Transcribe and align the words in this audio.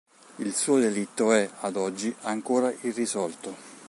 Il 0.39 0.55
suo 0.55 0.79
delitto 0.79 1.31
è, 1.31 1.47
ad 1.59 1.75
oggi, 1.75 2.11
ancora 2.21 2.73
irrisolto. 2.81 3.53